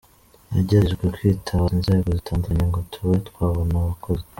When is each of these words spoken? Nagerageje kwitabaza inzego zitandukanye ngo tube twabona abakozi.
Nagerageje 0.51 1.11
kwitabaza 1.15 1.73
inzego 1.77 2.07
zitandukanye 2.17 2.63
ngo 2.69 2.79
tube 2.91 3.15
twabona 3.29 3.75
abakozi. 3.83 4.23